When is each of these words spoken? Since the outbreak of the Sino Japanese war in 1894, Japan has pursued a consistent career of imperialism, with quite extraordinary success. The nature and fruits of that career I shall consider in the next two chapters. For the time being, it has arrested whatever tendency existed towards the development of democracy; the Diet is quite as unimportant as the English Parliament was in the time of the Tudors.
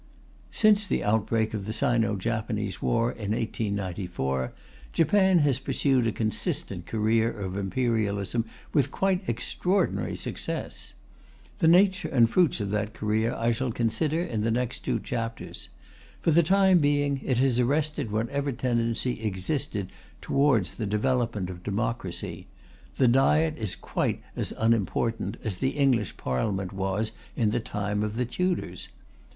Since 0.49 0.87
the 0.87 1.03
outbreak 1.03 1.53
of 1.53 1.67
the 1.67 1.73
Sino 1.73 2.15
Japanese 2.15 2.81
war 2.81 3.11
in 3.11 3.33
1894, 3.33 4.51
Japan 4.93 5.37
has 5.45 5.59
pursued 5.59 6.07
a 6.07 6.11
consistent 6.11 6.87
career 6.87 7.31
of 7.31 7.55
imperialism, 7.55 8.45
with 8.73 8.89
quite 8.89 9.21
extraordinary 9.29 10.15
success. 10.15 10.95
The 11.59 11.67
nature 11.67 12.07
and 12.09 12.27
fruits 12.27 12.59
of 12.59 12.71
that 12.71 12.95
career 12.95 13.35
I 13.37 13.51
shall 13.51 13.71
consider 13.71 14.19
in 14.23 14.41
the 14.41 14.49
next 14.49 14.79
two 14.79 14.99
chapters. 14.99 15.69
For 16.19 16.31
the 16.31 16.41
time 16.41 16.79
being, 16.79 17.21
it 17.23 17.37
has 17.37 17.59
arrested 17.59 18.09
whatever 18.09 18.51
tendency 18.51 19.21
existed 19.21 19.91
towards 20.19 20.71
the 20.71 20.87
development 20.87 21.47
of 21.51 21.61
democracy; 21.61 22.47
the 22.95 23.07
Diet 23.07 23.55
is 23.59 23.75
quite 23.75 24.23
as 24.35 24.51
unimportant 24.57 25.37
as 25.43 25.57
the 25.57 25.77
English 25.77 26.17
Parliament 26.17 26.73
was 26.73 27.11
in 27.35 27.51
the 27.51 27.59
time 27.59 28.01
of 28.01 28.15
the 28.15 28.25
Tudors. 28.25 28.87